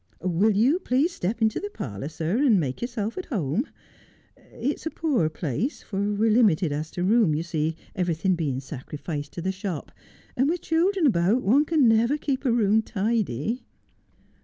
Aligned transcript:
Will 0.23 0.57
you 0.57 0.79
please 0.79 1.11
to 1.11 1.15
step 1.17 1.43
into 1.43 1.59
the 1.59 1.69
parlour, 1.69 2.09
sir, 2.09 2.37
and 2.39 2.59
make 2.59 2.81
yourself 2.81 3.19
at 3.19 3.25
home? 3.27 3.67
It's 4.51 4.87
a 4.87 4.89
poor 4.89 5.29
place, 5.29 5.83
for 5.83 5.99
we're 6.13 6.31
limited 6.31 6.71
as 6.71 6.89
to 6.93 7.03
room, 7.03 7.35
you 7.35 7.43
see, 7.43 7.75
everything 7.95 8.33
being 8.33 8.61
sacrificed 8.61 9.31
to 9.33 9.43
the 9.43 9.51
shop, 9.51 9.91
and 10.35 10.49
with 10.49 10.63
children 10.63 11.05
about 11.05 11.43
one 11.43 11.65
can 11.65 11.87
never 11.87 12.17
keep 12.17 12.45
a 12.45 12.51
room 12.51 12.81
tidy.' 12.81 13.63